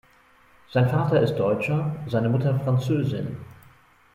Sein 0.71 0.89
Vater 0.89 1.21
ist 1.21 1.35
Deutscher, 1.35 1.95
seine 2.07 2.27
Mutter 2.29 2.59
Französin. 2.61 3.37